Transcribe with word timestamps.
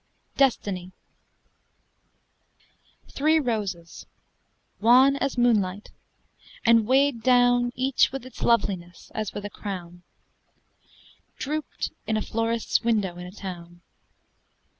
]DESTINY 0.43 0.91
Three 3.09 3.39
roses, 3.39 4.07
wan 4.79 5.15
as 5.17 5.37
moonlight, 5.37 5.91
and 6.65 6.87
weighed 6.87 7.21
down 7.21 7.71
Each 7.75 8.11
with 8.11 8.25
its 8.25 8.41
loveliness 8.41 9.11
as 9.13 9.31
with 9.35 9.45
a 9.45 9.51
crown, 9.51 10.01
Drooped 11.37 11.91
in 12.07 12.17
a 12.17 12.21
florist's 12.23 12.81
window 12.83 13.15
in 13.17 13.27
a 13.27 13.31
town. 13.31 13.81